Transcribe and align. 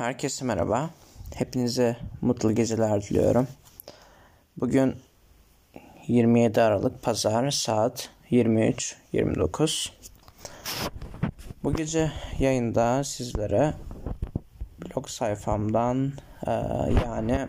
Herkese 0.00 0.44
merhaba. 0.44 0.90
Hepinize 1.34 1.96
mutlu 2.20 2.54
geceler 2.54 3.02
diliyorum. 3.02 3.48
Bugün 4.56 4.96
27 6.06 6.60
Aralık 6.62 7.02
Pazar 7.02 7.50
saat 7.50 8.10
23.29. 8.30 9.90
Bu 11.64 11.74
gece 11.74 12.12
yayında 12.38 13.04
sizlere 13.04 13.74
blog 14.78 15.08
sayfamdan 15.08 16.12
e, 16.46 16.50
yani 17.06 17.48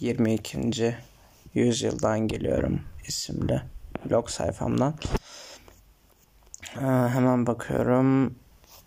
22. 0.00 0.96
yüzyıldan 1.54 2.20
geliyorum 2.28 2.80
isimli 3.06 3.62
blog 4.04 4.28
sayfamdan. 4.28 4.94
E, 6.76 6.84
hemen 6.84 7.46
bakıyorum 7.46 8.34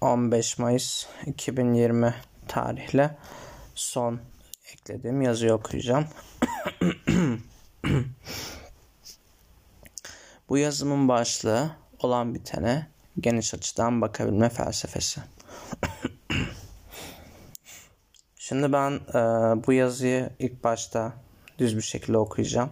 15 0.02 0.59
Mayıs 0.59 1.05
2020 1.25 2.16
tarihle 2.57 3.17
son 3.75 4.20
eklediğim 4.73 5.21
yazıyı 5.21 5.53
okuyacağım. 5.53 6.05
Bu 10.49 10.57
yazımın 10.57 11.07
başlığı 11.07 11.71
olan 11.99 12.35
bitene 12.35 12.88
geniş 13.20 13.53
açıdan 13.53 14.02
bakabilme 14.02 14.49
felsefesi. 14.49 15.21
Şimdi 18.35 18.73
ben 18.73 18.91
e, 18.91 19.19
bu 19.67 19.73
yazıyı 19.73 20.30
ilk 20.39 20.63
başta 20.63 21.13
düz 21.59 21.77
bir 21.77 21.81
şekilde 21.81 22.17
okuyacağım. 22.17 22.69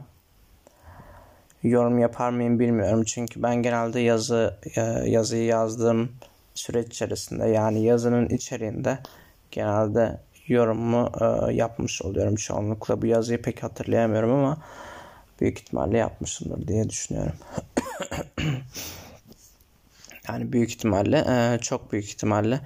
Yorum 1.64 2.00
yapar 2.00 2.30
mıyım 2.30 2.60
bilmiyorum 2.60 3.04
çünkü 3.04 3.44
ben 3.44 3.56
genelde 3.56 4.00
yazı 4.00 4.60
e, 4.76 4.82
yazıyı 5.10 5.46
yazdığım 5.46 6.12
süreç 6.54 6.88
içerisinde 6.88 7.48
yani 7.48 7.84
yazının 7.84 8.30
içeriğinde 8.30 9.00
genelde 9.56 10.20
yorumumu 10.48 11.12
e, 11.22 11.54
yapmış 11.54 12.02
oluyorum 12.02 12.36
çoğunlukla. 12.36 13.02
Bu 13.02 13.06
yazıyı 13.06 13.42
pek 13.42 13.64
hatırlayamıyorum 13.64 14.32
ama 14.32 14.58
büyük 15.42 15.60
ihtimalle 15.60 15.98
yapmışımdır 15.98 16.68
diye 16.68 16.90
düşünüyorum. 16.90 17.36
yani 20.28 20.54
büyük 20.54 20.70
ihtimalle, 20.70 21.26
e, 21.28 21.60
çok 21.60 21.92
büyük 21.92 22.06
ihtimalle 22.06 22.62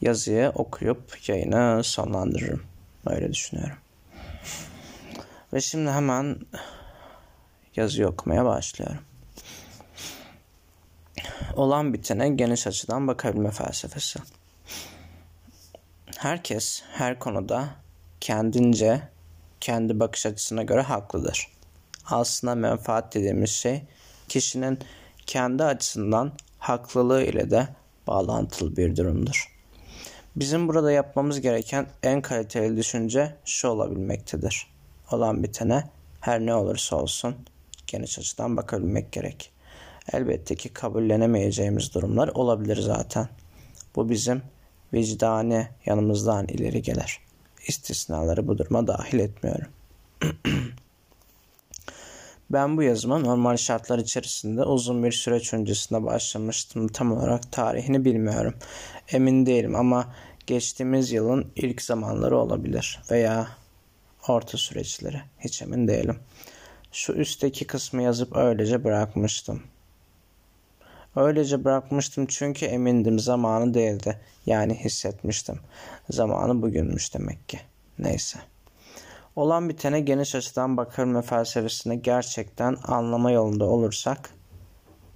yazıyı 0.00 0.52
okuyup 0.54 1.28
yayını 1.28 1.84
sonlandırırım. 1.84 2.62
Öyle 3.06 3.32
düşünüyorum. 3.32 3.76
Ve 5.52 5.60
şimdi 5.60 5.90
hemen 5.90 6.36
yazıyı 7.76 8.08
okumaya 8.08 8.44
başlıyorum. 8.44 9.02
Olan 11.56 11.94
bitene 11.94 12.28
geniş 12.28 12.66
açıdan 12.66 13.08
bakabilme 13.08 13.50
felsefesi. 13.50 14.20
Herkes 16.20 16.82
her 16.92 17.18
konuda 17.18 17.68
kendince 18.20 19.02
kendi 19.60 20.00
bakış 20.00 20.26
açısına 20.26 20.62
göre 20.62 20.80
haklıdır. 20.80 21.48
Aslında 22.06 22.54
menfaat 22.54 23.14
dediğimiz 23.14 23.50
şey 23.50 23.82
kişinin 24.28 24.78
kendi 25.26 25.64
açısından 25.64 26.32
haklılığı 26.58 27.22
ile 27.22 27.50
de 27.50 27.68
bağlantılı 28.06 28.76
bir 28.76 28.96
durumdur. 28.96 29.56
Bizim 30.36 30.68
burada 30.68 30.92
yapmamız 30.92 31.40
gereken 31.40 31.86
en 32.02 32.22
kaliteli 32.22 32.76
düşünce 32.76 33.36
şu 33.44 33.68
olabilmektedir. 33.68 34.66
Olan 35.12 35.42
bitene 35.42 35.84
her 36.20 36.40
ne 36.40 36.54
olursa 36.54 36.96
olsun 36.96 37.36
geniş 37.86 38.18
açıdan 38.18 38.56
bakabilmek 38.56 39.12
gerek. 39.12 39.52
Elbette 40.12 40.54
ki 40.54 40.68
kabullenemeyeceğimiz 40.68 41.94
durumlar 41.94 42.28
olabilir 42.28 42.76
zaten. 42.76 43.28
Bu 43.96 44.10
bizim 44.10 44.42
vicdani 44.92 45.68
yanımızdan 45.86 46.46
ileri 46.46 46.82
gelir. 46.82 47.18
İstisnaları 47.66 48.48
bu 48.48 48.58
duruma 48.58 48.86
dahil 48.86 49.18
etmiyorum. 49.18 49.68
ben 52.50 52.76
bu 52.76 52.82
yazıma 52.82 53.18
normal 53.18 53.56
şartlar 53.56 53.98
içerisinde 53.98 54.62
uzun 54.64 55.04
bir 55.04 55.12
süreç 55.12 55.54
öncesinde 55.54 56.04
başlamıştım. 56.04 56.88
Tam 56.88 57.12
olarak 57.12 57.52
tarihini 57.52 58.04
bilmiyorum. 58.04 58.54
Emin 59.08 59.46
değilim 59.46 59.76
ama 59.76 60.14
geçtiğimiz 60.46 61.12
yılın 61.12 61.52
ilk 61.56 61.82
zamanları 61.82 62.38
olabilir 62.38 63.00
veya 63.10 63.48
orta 64.28 64.58
süreçleri. 64.58 65.20
Hiç 65.38 65.62
emin 65.62 65.88
değilim. 65.88 66.18
Şu 66.92 67.12
üstteki 67.12 67.66
kısmı 67.66 68.02
yazıp 68.02 68.36
öylece 68.36 68.84
bırakmıştım. 68.84 69.62
Öylece 71.16 71.64
bırakmıştım 71.64 72.26
çünkü 72.26 72.66
emindim 72.66 73.18
zamanı 73.18 73.74
değildi. 73.74 74.20
Yani 74.46 74.74
hissetmiştim. 74.74 75.58
Zamanı 76.10 76.62
bugünmüş 76.62 77.14
demek 77.14 77.48
ki. 77.48 77.60
Neyse. 77.98 78.38
Olan 79.36 79.68
bitene 79.68 80.00
geniş 80.00 80.34
açıdan 80.34 80.76
bakalım 80.76 81.22
felsefesini 81.22 82.02
gerçekten 82.02 82.76
anlama 82.84 83.30
yolunda 83.30 83.64
olursak 83.64 84.30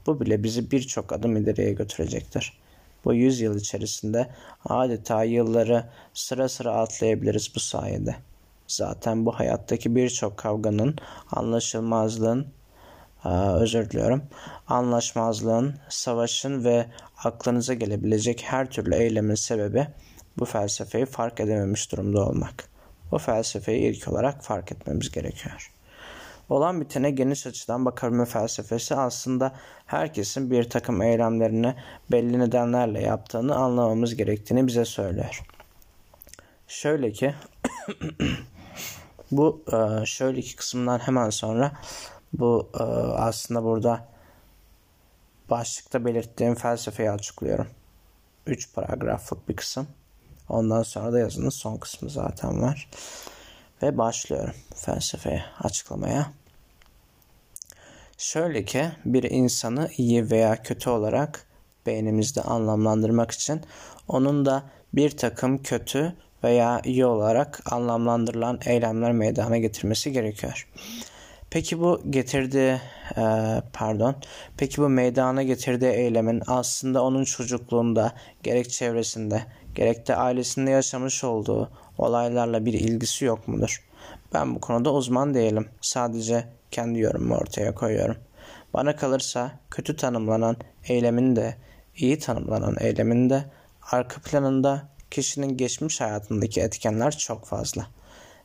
bu 0.07 0.21
bile 0.21 0.43
bizi 0.43 0.71
birçok 0.71 1.13
adım 1.13 1.37
ileriye 1.37 1.73
götürecektir. 1.73 2.59
Bu 3.05 3.15
yüzyıl 3.15 3.57
içerisinde 3.57 4.31
adeta 4.65 5.25
yılları 5.25 5.85
sıra 6.15 6.49
sıra 6.49 6.73
atlayabiliriz 6.73 7.53
bu 7.55 7.61
sayede. 7.61 8.17
Zaten 8.69 9.27
bu 9.27 9.33
hayattaki 9.33 9.97
birçok 9.97 10.37
kavganın, 10.37 10.97
anlaşılmazlığın, 11.33 12.47
özür 13.31 13.91
diliyorum. 13.91 14.23
Anlaşmazlığın, 14.69 15.75
savaşın 15.89 16.65
ve 16.65 16.87
aklınıza 17.25 17.75
gelebilecek 17.75 18.45
her 18.47 18.71
türlü 18.71 18.95
eylemin 18.95 19.35
sebebi 19.35 19.87
bu 20.39 20.45
felsefeyi 20.45 21.07
fark 21.07 21.41
edememiş 21.41 21.93
durumda 21.93 22.27
olmak. 22.27 22.69
Bu 23.11 23.19
felsefeyi 23.19 23.81
ilk 23.81 24.09
olarak 24.09 24.45
fark 24.45 24.73
etmemiz 24.73 25.11
gerekiyor. 25.11 25.71
Olan 26.49 26.81
bitene 26.81 27.11
geniş 27.11 27.47
açıdan 27.47 27.85
bakabilme 27.85 28.25
felsefesi 28.25 28.95
aslında 28.95 29.53
herkesin 29.87 30.51
bir 30.51 30.71
takım 30.71 31.03
eylemlerini 31.03 31.75
belli 32.13 32.39
nedenlerle 32.39 33.01
yaptığını 33.03 33.55
anlamamız 33.55 34.17
gerektiğini 34.17 34.67
bize 34.67 34.85
söylüyor. 34.85 35.43
Şöyle 36.69 37.13
ki 37.13 37.35
bu 39.31 39.65
şöyle 40.05 40.39
iki 40.39 40.57
kısımdan 40.57 40.99
hemen 40.99 41.31
sonra 41.31 41.73
bu 42.39 42.71
e, 42.75 42.83
aslında 43.13 43.65
burada 43.65 44.09
başlıkta 45.51 46.05
belirttiğim 46.05 46.55
felsefeyi 46.55 47.11
açıklıyorum. 47.11 47.67
3 48.47 48.75
paragraflık 48.75 49.49
bir 49.49 49.57
kısım. 49.57 49.87
Ondan 50.49 50.83
sonra 50.83 51.13
da 51.13 51.19
yazının 51.19 51.49
son 51.49 51.77
kısmı 51.77 52.11
zaten 52.11 52.63
var. 52.63 52.91
Ve 53.83 53.99
başlıyorum 53.99 54.55
felsefeye 54.75 55.45
açıklamaya. 55.61 56.33
Şöyle 58.19 58.65
ki 58.65 58.91
bir 59.05 59.23
insanı 59.23 59.89
iyi 59.97 60.31
veya 60.31 60.63
kötü 60.63 60.91
olarak 60.91 61.47
beynimizde 61.87 62.43
anlamlandırmak 62.43 63.31
için 63.31 63.63
onun 64.09 64.47
da 64.47 64.63
bir 64.93 65.17
takım 65.17 65.63
kötü 65.63 66.15
veya 66.45 66.81
iyi 66.85 67.07
olarak 67.07 67.73
anlamlandırılan 67.73 68.61
eylemler 68.67 69.13
meydana 69.13 69.59
getirmesi 69.59 70.13
gerekiyor. 70.13 70.69
Peki 71.55 71.81
bu 71.81 72.01
getirdiği 72.11 72.81
e, 73.17 73.23
pardon 73.73 74.15
peki 74.57 74.83
bu 74.83 74.89
meydana 74.89 75.43
getirdiği 75.43 75.91
eylemin 75.91 76.43
aslında 76.47 77.03
onun 77.03 77.25
çocukluğunda 77.25 78.13
gerek 78.43 78.71
çevresinde 78.71 79.43
gerek 79.75 80.09
de 80.09 80.17
ailesinde 80.17 80.71
yaşamış 80.71 81.25
olduğu 81.25 81.71
olaylarla 81.99 82.65
bir 82.65 82.73
ilgisi 82.73 83.25
yok 83.25 83.49
mudur? 83.49 83.85
Ben 84.33 84.55
bu 84.55 84.61
konuda 84.61 84.93
uzman 84.93 85.35
değilim. 85.35 85.69
Sadece 85.81 86.45
kendi 86.71 86.99
yorumumu 86.99 87.37
ortaya 87.37 87.75
koyuyorum. 87.75 88.17
Bana 88.75 88.97
kalırsa 88.97 89.53
kötü 89.71 89.97
tanımlanan 89.97 90.57
eylemin 90.89 91.37
de 91.37 91.57
iyi 91.97 92.19
tanımlanan 92.19 92.77
eylemin 92.81 93.31
de 93.31 93.45
arka 93.91 94.21
planında 94.21 94.89
kişinin 95.11 95.57
geçmiş 95.57 96.01
hayatındaki 96.01 96.61
etkenler 96.61 97.19
çok 97.19 97.47
fazla 97.47 97.87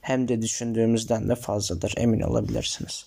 hem 0.01 0.27
de 0.27 0.41
düşündüğümüzden 0.41 1.29
de 1.29 1.35
fazladır 1.35 1.93
emin 1.97 2.21
olabilirsiniz. 2.21 3.05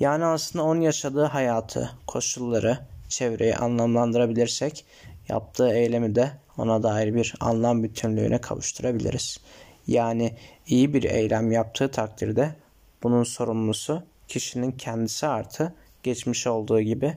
Yani 0.00 0.24
aslında 0.24 0.64
onun 0.64 0.80
yaşadığı 0.80 1.24
hayatı, 1.24 1.90
koşulları, 2.06 2.78
çevreyi 3.08 3.56
anlamlandırabilirsek 3.56 4.84
yaptığı 5.28 5.72
eylemi 5.72 6.14
de 6.14 6.32
ona 6.58 6.82
dair 6.82 7.14
bir 7.14 7.34
anlam 7.40 7.82
bütünlüğüne 7.82 8.40
kavuşturabiliriz. 8.40 9.38
Yani 9.86 10.36
iyi 10.66 10.94
bir 10.94 11.02
eylem 11.04 11.52
yaptığı 11.52 11.90
takdirde 11.90 12.54
bunun 13.02 13.24
sorumlusu 13.24 14.02
kişinin 14.28 14.72
kendisi 14.72 15.26
artı 15.26 15.74
geçmiş 16.02 16.46
olduğu 16.46 16.80
gibi 16.80 17.16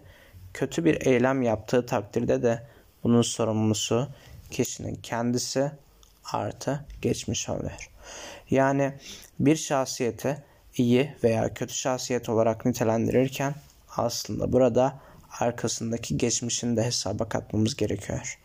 kötü 0.54 0.86
bir 0.86 1.06
eylem 1.06 1.42
yaptığı 1.42 1.86
takdirde 1.86 2.44
de 2.44 2.68
bunun 3.04 3.22
sorumlusu 3.22 4.08
kişinin 4.52 4.96
kendisi 4.96 5.72
artı 6.34 6.86
geçmiş 7.02 7.50
oluyor. 7.50 7.90
Yani 8.52 8.94
bir 9.40 9.56
şahsiyete 9.56 10.44
iyi 10.78 11.16
veya 11.24 11.54
kötü 11.54 11.74
şahsiyet 11.74 12.30
olarak 12.30 12.66
nitelendirirken 12.66 13.56
aslında 13.98 14.54
burada 14.54 15.00
arkasındaki 15.40 16.18
geçmişini 16.18 16.78
de 16.78 16.84
hesaba 16.84 17.30
katmamız 17.30 17.76
gerekiyor. 17.76 18.40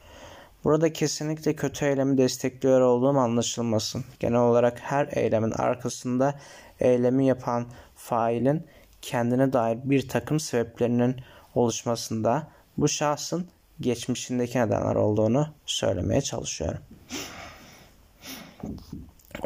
Burada 0.64 0.92
kesinlikle 0.92 1.56
kötü 1.56 1.84
eylemi 1.84 2.18
destekliyor 2.18 2.80
olduğum 2.80 3.18
anlaşılmasın. 3.18 4.04
Genel 4.20 4.40
olarak 4.40 4.78
her 4.80 5.08
eylemin 5.12 5.50
arkasında 5.50 6.34
eylemi 6.80 7.26
yapan 7.26 7.66
failin 7.96 8.66
kendine 9.02 9.52
dair 9.52 9.78
bir 9.84 10.08
takım 10.08 10.40
sebeplerinin 10.40 11.16
oluşmasında 11.54 12.48
bu 12.78 12.88
şahsın 12.88 13.48
geçmişindeki 13.80 14.58
nedenler 14.58 14.94
olduğunu 14.94 15.48
söylemeye 15.66 16.20
çalışıyorum. 16.20 16.80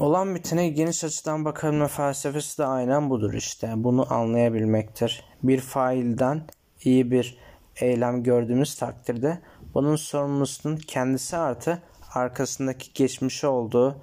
Olan 0.00 0.34
bitene 0.34 0.68
geniş 0.68 1.04
açıdan 1.04 1.44
bakabilme 1.44 1.88
felsefesi 1.88 2.58
de 2.58 2.64
aynen 2.66 3.10
budur 3.10 3.32
işte. 3.32 3.72
Bunu 3.76 4.12
anlayabilmektir. 4.12 5.24
Bir 5.42 5.60
failden 5.60 6.42
iyi 6.84 7.10
bir 7.10 7.38
eylem 7.76 8.22
gördüğümüz 8.22 8.74
takdirde 8.74 9.38
bunun 9.74 9.96
sorumlusunun 9.96 10.76
kendisi 10.76 11.36
artı 11.36 11.82
arkasındaki 12.14 12.92
geçmişi 12.94 13.46
olduğu 13.46 13.96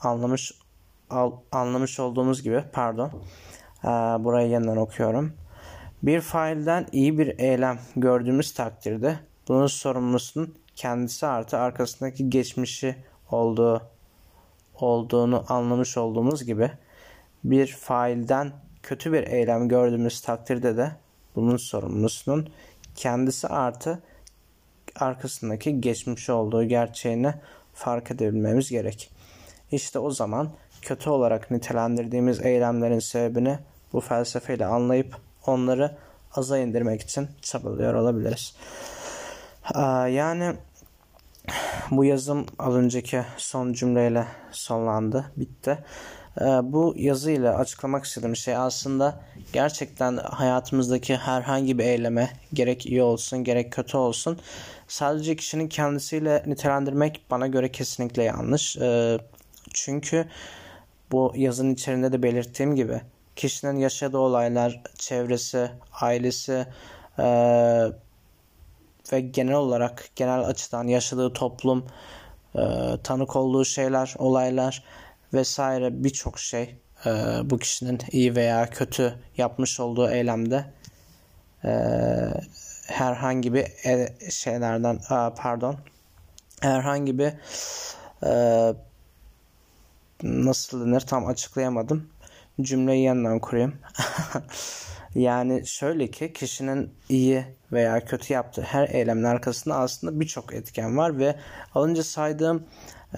anlamış 0.00 0.52
al, 1.10 1.32
anlamış 1.52 2.00
olduğumuz 2.00 2.42
gibi 2.42 2.64
pardon 2.72 3.10
ee, 3.84 3.88
burayı 4.24 4.50
yeniden 4.50 4.76
okuyorum. 4.76 5.32
Bir 6.02 6.20
failden 6.20 6.86
iyi 6.92 7.18
bir 7.18 7.38
eylem 7.38 7.78
gördüğümüz 7.96 8.54
takdirde 8.54 9.18
bunun 9.48 9.66
sorumlusunun 9.66 10.54
kendisi 10.76 11.26
artı 11.26 11.58
arkasındaki 11.58 12.30
geçmişi 12.30 12.96
olduğu 13.30 13.92
olduğunu 14.82 15.44
anlamış 15.48 15.96
olduğumuz 15.96 16.44
gibi 16.44 16.70
bir 17.44 17.66
failden 17.66 18.52
kötü 18.82 19.12
bir 19.12 19.22
eylem 19.22 19.68
gördüğümüz 19.68 20.20
takdirde 20.20 20.76
de 20.76 20.92
bunun 21.36 21.56
sorumlusunun 21.56 22.48
kendisi 22.96 23.48
artı 23.48 24.02
arkasındaki 24.96 25.80
geçmiş 25.80 26.30
olduğu 26.30 26.64
gerçeğini 26.64 27.34
fark 27.74 28.10
edebilmemiz 28.10 28.70
gerek. 28.70 29.10
İşte 29.72 29.98
o 29.98 30.10
zaman 30.10 30.50
kötü 30.82 31.10
olarak 31.10 31.50
nitelendirdiğimiz 31.50 32.40
eylemlerin 32.46 32.98
sebebini 32.98 33.58
bu 33.92 34.00
felsefeyle 34.00 34.66
anlayıp 34.66 35.16
onları 35.46 35.96
aza 36.34 36.58
indirmek 36.58 37.00
için 37.00 37.28
çabalıyor 37.42 37.94
olabiliriz. 37.94 38.56
Yani 40.08 40.54
bu 41.96 42.04
yazım 42.04 42.46
az 42.58 42.74
önceki 42.74 43.22
son 43.36 43.72
cümleyle 43.72 44.26
sonlandı, 44.50 45.24
bitti. 45.36 45.78
Bu 46.62 46.94
yazıyla 46.96 47.58
açıklamak 47.58 48.04
istediğim 48.04 48.36
şey 48.36 48.56
aslında 48.56 49.20
gerçekten 49.52 50.16
hayatımızdaki 50.16 51.16
herhangi 51.16 51.78
bir 51.78 51.84
eyleme 51.84 52.30
gerek 52.52 52.86
iyi 52.86 53.02
olsun 53.02 53.44
gerek 53.44 53.72
kötü 53.72 53.96
olsun 53.96 54.38
sadece 54.88 55.36
kişinin 55.36 55.68
kendisiyle 55.68 56.42
nitelendirmek 56.46 57.24
bana 57.30 57.46
göre 57.46 57.72
kesinlikle 57.72 58.22
yanlış. 58.22 58.78
Çünkü 59.74 60.28
bu 61.12 61.32
yazının 61.36 61.74
içerisinde 61.74 62.12
de 62.12 62.22
belirttiğim 62.22 62.76
gibi 62.76 63.00
kişinin 63.36 63.76
yaşadığı 63.76 64.18
olaylar, 64.18 64.82
çevresi, 64.98 65.70
ailesi, 66.00 66.66
ve 69.12 69.20
genel 69.20 69.54
olarak 69.54 70.08
genel 70.16 70.40
açıdan 70.40 70.86
yaşadığı 70.86 71.32
toplum, 71.32 71.86
e, 72.54 72.62
tanık 73.04 73.36
olduğu 73.36 73.64
şeyler, 73.64 74.14
olaylar 74.18 74.84
vesaire 75.34 76.04
birçok 76.04 76.38
şey 76.38 76.76
e, 77.06 77.10
bu 77.44 77.58
kişinin 77.58 77.98
iyi 78.10 78.36
veya 78.36 78.70
kötü 78.70 79.18
yapmış 79.36 79.80
olduğu 79.80 80.10
eylemde 80.10 80.64
e, 81.64 81.72
herhangi 82.86 83.54
bir 83.54 83.66
e, 83.86 84.16
şeylerden 84.30 85.00
a, 85.08 85.34
pardon 85.34 85.76
herhangi 86.60 87.18
bir 87.18 87.32
e, 88.26 88.74
nasıl 90.22 90.86
denir 90.86 91.00
tam 91.00 91.26
açıklayamadım. 91.26 92.08
Cümleyi 92.60 93.04
yeniden 93.04 93.38
kurayım 93.38 93.74
Yani 95.14 95.66
şöyle 95.66 96.10
ki 96.10 96.32
kişinin 96.32 96.90
iyi 97.08 97.44
veya 97.72 98.04
kötü 98.04 98.32
yaptığı 98.32 98.62
her 98.62 98.88
eylemin 98.88 99.22
arkasında 99.22 99.76
aslında 99.76 100.20
birçok 100.20 100.54
etken 100.54 100.96
var 100.96 101.18
ve 101.18 101.36
alınca 101.74 102.02
saydığım 102.02 102.66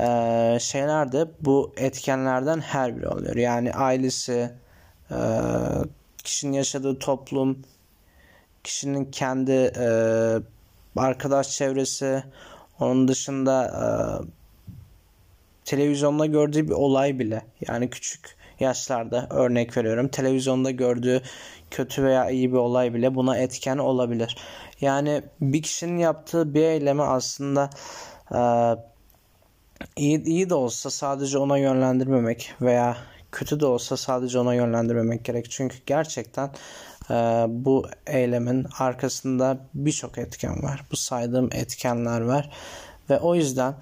e, 0.00 0.58
şeyler 0.60 1.12
de 1.12 1.26
bu 1.40 1.72
etkenlerden 1.76 2.60
her 2.60 2.96
biri 2.96 3.08
oluyor. 3.08 3.36
Yani 3.36 3.72
ailesi, 3.72 4.50
e, 5.10 5.18
kişinin 6.24 6.52
yaşadığı 6.52 6.98
toplum, 6.98 7.62
kişinin 8.64 9.04
kendi 9.04 9.52
e, 9.52 9.88
arkadaş 10.96 11.50
çevresi, 11.50 12.24
onun 12.80 13.08
dışında 13.08 13.66
e, 13.66 13.84
televizyonda 15.64 16.26
gördüğü 16.26 16.68
bir 16.68 16.72
olay 16.72 17.18
bile 17.18 17.42
yani 17.68 17.90
küçük 17.90 18.36
yaşlarda 18.60 19.26
örnek 19.30 19.76
veriyorum 19.76 20.08
televizyonda 20.08 20.70
gördüğü 20.70 21.22
kötü 21.74 22.04
veya 22.04 22.30
iyi 22.30 22.52
bir 22.52 22.56
olay 22.56 22.94
bile 22.94 23.14
buna 23.14 23.38
etken 23.38 23.78
olabilir. 23.78 24.36
Yani 24.80 25.22
bir 25.40 25.62
kişinin 25.62 25.98
yaptığı 25.98 26.54
bir 26.54 26.62
eylemi 26.62 27.02
aslında 27.02 27.70
e, 28.34 28.40
iyi, 29.96 30.24
iyi 30.24 30.50
de 30.50 30.54
olsa 30.54 30.90
sadece 30.90 31.38
ona 31.38 31.58
yönlendirmemek 31.58 32.52
veya 32.60 32.96
kötü 33.32 33.60
de 33.60 33.66
olsa 33.66 33.96
sadece 33.96 34.38
ona 34.38 34.54
yönlendirmemek 34.54 35.24
gerek. 35.24 35.50
Çünkü 35.50 35.76
gerçekten 35.86 36.50
e, 37.10 37.14
bu 37.48 37.86
eylemin 38.06 38.66
arkasında 38.78 39.58
birçok 39.74 40.18
etken 40.18 40.62
var. 40.62 40.84
Bu 40.92 40.96
saydığım 40.96 41.48
etkenler 41.52 42.20
var. 42.20 42.50
Ve 43.10 43.18
o 43.18 43.34
yüzden 43.34 43.74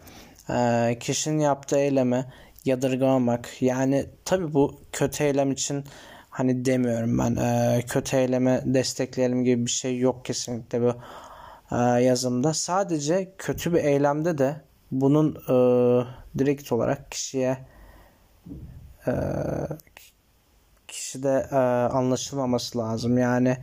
e, 0.51 0.97
kişinin 1.01 1.39
yaptığı 1.39 1.79
eylemi 1.79 2.27
yadırgamamak 2.65 3.63
yani 3.63 4.07
tabi 4.25 4.55
bu 4.55 4.81
kötü 4.93 5.25
eylem 5.25 5.53
için 5.53 5.85
hani 6.33 6.65
demiyorum 6.65 7.19
ben 7.19 7.37
e, 7.37 7.83
kötü 7.89 8.17
eyleme 8.17 8.63
destekleyelim 8.67 9.45
gibi 9.45 9.67
bir 9.67 9.71
şey 9.71 9.99
yok 9.99 10.25
kesinlikle 10.25 10.83
bu 10.83 10.95
e, 11.73 11.77
yazımda. 12.03 12.55
Sadece 12.55 13.35
kötü 13.39 13.73
bir 13.73 13.85
eylemde 13.85 14.39
de 14.39 14.61
bunun 14.91 15.35
e, 15.35 15.55
direkt 16.39 16.73
olarak 16.73 17.11
kişiye 17.11 17.59
e, 19.07 19.13
kişide 20.89 21.49
e, 21.51 21.57
anlaşılmaması 21.93 22.79
lazım. 22.79 23.19
Yani 23.19 23.57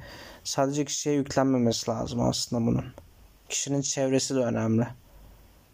sadece 0.44 0.86
kişiye 0.86 1.16
yüklenmemesi 1.16 1.92
lazım 1.92 2.22
aslında 2.22 2.66
bunun. 2.66 2.86
Kişinin 3.50 3.82
çevresi 3.82 4.36
de 4.36 4.40
önemli. 4.40 4.88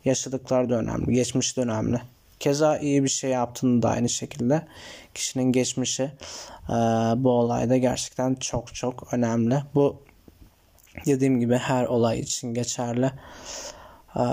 Yaşadıkları 0.05 0.69
da 0.69 0.75
önemli. 0.75 1.13
Geçmiş 1.13 1.57
de 1.57 1.61
önemli. 1.61 2.01
Keza 2.39 2.77
iyi 2.77 3.03
bir 3.03 3.09
şey 3.09 3.31
yaptığını 3.31 3.81
da 3.81 3.89
aynı 3.89 4.09
şekilde 4.09 4.67
kişinin 5.13 5.51
geçmişi 5.51 6.03
e, 6.69 6.73
bu 7.17 7.29
olayda 7.29 7.77
gerçekten 7.77 8.35
çok 8.35 8.75
çok 8.75 9.13
önemli. 9.13 9.63
Bu 9.75 10.03
dediğim 11.05 11.39
gibi 11.39 11.55
her 11.55 11.85
olay 11.85 12.19
için 12.19 12.53
geçerli. 12.53 13.11
E, 14.15 14.23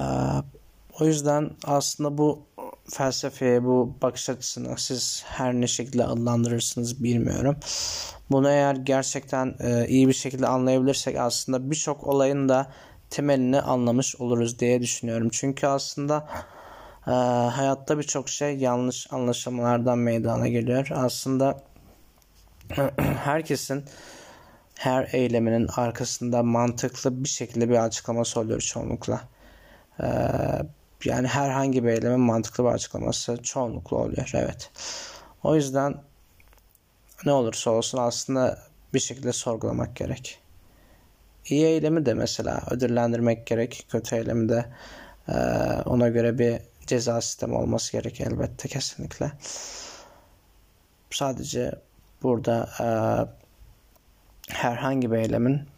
o 1.01 1.05
yüzden 1.05 1.51
aslında 1.65 2.19
bu 2.19 2.43
felsefeye, 2.91 3.65
bu 3.65 3.95
bakış 4.03 4.31
açısını 4.31 4.79
siz 4.79 5.23
her 5.27 5.55
ne 5.55 5.67
şekilde 5.67 6.05
adlandırırsınız 6.05 7.05
bilmiyorum. 7.05 7.57
Bunu 8.31 8.51
eğer 8.51 8.75
gerçekten 8.77 9.55
e, 9.61 9.89
iyi 9.89 10.09
bir 10.09 10.13
şekilde 10.13 10.47
anlayabilirsek 10.47 11.17
aslında 11.17 11.71
birçok 11.71 12.07
olayın 12.07 12.49
da 12.49 12.73
temelini 13.11 13.61
anlamış 13.61 14.17
oluruz 14.17 14.59
diye 14.59 14.81
düşünüyorum. 14.81 15.29
Çünkü 15.33 15.67
aslında 15.67 16.29
ee, 17.07 17.11
hayatta 17.11 17.99
birçok 17.99 18.29
şey 18.29 18.57
yanlış 18.57 19.07
anlaşılmalardan 19.13 19.99
meydana 19.99 20.49
geliyor. 20.49 20.89
Aslında 20.91 21.63
herkesin 22.99 23.85
her 24.75 25.09
eyleminin 25.13 25.69
arkasında 25.77 26.43
mantıklı 26.43 27.25
bir 27.25 27.29
şekilde 27.29 27.69
bir 27.69 27.85
açıklaması 27.85 28.41
oluyor 28.41 28.61
çoğunlukla. 28.61 29.21
Ee, 30.01 30.07
yani 31.05 31.29
herhangi 31.29 31.85
bir 31.85 31.89
eylemin 31.89 32.21
mantıklı 32.21 32.65
bir 32.65 32.69
açıklaması 32.69 33.43
çoğunlukla 33.43 33.97
oluyor. 33.97 34.31
Evet. 34.35 34.71
O 35.43 35.55
yüzden 35.55 35.95
ne 37.25 37.33
olursa 37.33 37.71
olsun 37.71 37.99
aslında 37.99 38.59
bir 38.95 39.01
şekilde 39.01 39.33
sorgulamak 39.33 39.97
gerek. 39.97 40.39
İyi 41.47 41.65
eylemi 41.65 42.07
de 42.07 42.15
mesela 42.15 42.63
ödüllendirmek 42.71 43.47
gerek. 43.47 43.87
Kötü 43.89 44.17
eylemi 44.17 44.49
de 44.49 44.65
e, 45.29 45.33
ona 45.85 46.09
göre 46.09 46.39
bir 46.39 46.59
ceza 46.87 47.21
sistemi 47.21 47.55
olması 47.55 47.93
gerekiyor 47.93 48.31
elbette 48.33 48.69
kesinlikle. 48.69 49.33
Sadece 51.11 51.73
burada 52.23 52.69
e, 52.81 52.89
herhangi 54.55 55.13
bir 55.13 55.17
eylemin 55.17 55.69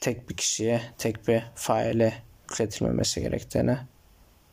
tek 0.00 0.30
bir 0.30 0.36
kişiye, 0.36 0.82
tek 0.98 1.28
bir 1.28 1.42
faile 1.54 2.22
yükletilmemesi 2.42 3.20
gerektiğini 3.20 3.78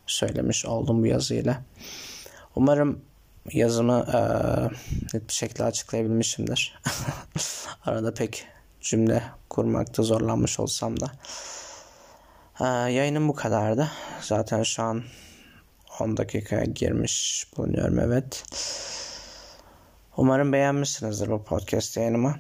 söylemiş 0.08 0.66
oldum 0.66 1.02
bu 1.02 1.08
yazıyla. 1.08 1.62
Umarım 2.56 3.02
yazımı 3.54 4.06
e, 4.14 4.20
net 5.14 5.28
bir 5.28 5.34
şekilde 5.34 5.64
açıklayabilmişimdir. 5.64 6.80
Arada 7.86 8.14
pek 8.14 8.48
cümle 8.82 9.24
kurmakta 9.50 10.04
zorlanmış 10.04 10.60
olsam 10.60 11.00
da. 11.00 11.12
Ee, 12.62 12.66
yayınım 12.66 13.28
bu 13.28 13.36
kadardı. 13.36 13.92
Zaten 14.22 14.64
şu 14.64 14.84
an 14.84 15.04
10 16.00 16.18
dakikaya 16.18 16.64
girmiş 16.64 17.46
bulunuyorum 17.58 18.00
evet. 18.00 18.44
Umarım 20.18 20.54
beğenmişsinizdir 20.54 21.30
bu 21.30 21.44
podcast 21.44 21.98
yayınımı. 21.98 22.36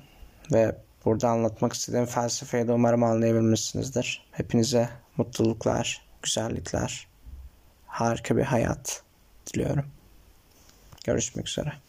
Ve 0.54 0.76
burada 1.06 1.30
anlatmak 1.30 1.74
istediğim 1.74 2.06
felsefeyi 2.06 2.68
de 2.68 2.72
umarım 2.72 3.04
anlayabilmişsinizdir. 3.04 4.28
Hepinize 4.32 4.90
mutluluklar, 5.18 6.08
güzellikler, 6.24 7.08
harika 7.88 8.38
bir 8.38 8.44
hayat 8.44 9.04
diliyorum. 9.54 9.86
Görüşmek 11.06 11.50
üzere. 11.50 11.85